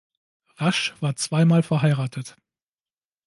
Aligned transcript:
Rasch 0.57 0.95
war 0.99 1.15
zweimal 1.15 1.61
verheiratet. 1.61 2.35